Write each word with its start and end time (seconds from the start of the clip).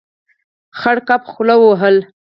خړ 0.79 0.97
کب 1.07 1.21
خوله 1.31 1.55
وهله. 1.59 2.01